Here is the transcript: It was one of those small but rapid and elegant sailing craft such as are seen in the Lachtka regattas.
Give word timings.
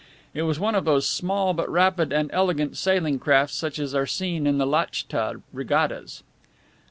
It 0.33 0.41
was 0.41 0.59
one 0.59 0.73
of 0.73 0.83
those 0.83 1.05
small 1.07 1.53
but 1.53 1.69
rapid 1.69 2.11
and 2.11 2.31
elegant 2.33 2.75
sailing 2.75 3.19
craft 3.19 3.53
such 3.53 3.77
as 3.77 3.93
are 3.93 4.07
seen 4.07 4.47
in 4.47 4.57
the 4.57 4.65
Lachtka 4.65 5.43
regattas. 5.53 6.23